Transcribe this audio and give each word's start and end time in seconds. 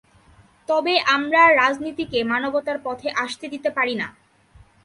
তবে 0.69 0.93
আমরা 1.15 1.41
রাজনীতিকে 1.61 2.19
মানবতার 2.23 2.77
পথে 2.83 3.07
আসতে 3.23 3.45
দিতে 3.47 3.69
পারি 3.77 3.95
না। 3.95 4.07